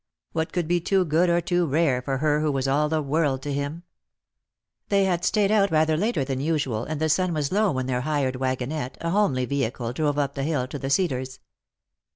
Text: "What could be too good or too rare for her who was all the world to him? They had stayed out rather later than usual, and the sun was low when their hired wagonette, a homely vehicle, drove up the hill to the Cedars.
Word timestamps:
"What 0.31 0.51
could 0.51 0.67
be 0.67 0.79
too 0.79 1.05
good 1.05 1.29
or 1.29 1.41
too 1.41 1.67
rare 1.67 2.01
for 2.01 2.17
her 2.17 2.41
who 2.41 2.51
was 2.51 2.67
all 2.67 2.89
the 2.89 3.03
world 3.03 3.43
to 3.43 3.53
him? 3.53 3.83
They 4.89 5.03
had 5.03 5.23
stayed 5.23 5.51
out 5.51 5.69
rather 5.69 5.95
later 5.95 6.25
than 6.25 6.39
usual, 6.39 6.85
and 6.85 6.99
the 6.99 7.07
sun 7.07 7.35
was 7.35 7.51
low 7.51 7.69
when 7.71 7.85
their 7.85 8.01
hired 8.01 8.37
wagonette, 8.37 8.97
a 8.99 9.11
homely 9.11 9.45
vehicle, 9.45 9.93
drove 9.93 10.17
up 10.17 10.33
the 10.33 10.41
hill 10.41 10.67
to 10.69 10.79
the 10.79 10.89
Cedars. 10.89 11.39